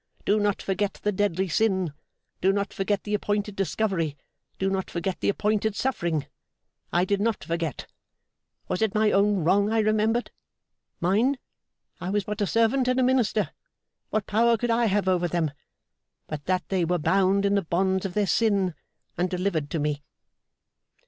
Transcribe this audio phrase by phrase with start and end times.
[0.25, 1.93] Do not forget the deadly sin,
[2.41, 4.17] do not forget the appointed discovery,
[4.57, 6.25] do not forget the appointed suffering.
[6.91, 7.85] I did not forget.
[8.67, 10.31] Was it my own wrong I remembered?
[10.99, 11.37] Mine!
[11.99, 13.51] I was but a servant and a minister.
[14.09, 15.51] What power could I have over them,
[16.25, 18.73] but that they were bound in the bonds of their sin,
[19.19, 20.01] and delivered to me!